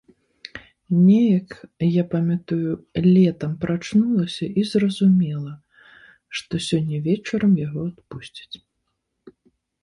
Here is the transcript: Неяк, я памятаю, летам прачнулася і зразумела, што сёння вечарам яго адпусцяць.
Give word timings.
Неяк, 1.07 1.51
я 1.87 2.03
памятаю, 2.13 2.71
летам 3.15 3.51
прачнулася 3.65 4.45
і 4.61 4.63
зразумела, 4.71 5.53
што 6.41 6.53
сёння 6.69 7.03
вечарам 7.11 7.53
яго 7.67 7.81
адпусцяць. 7.91 8.57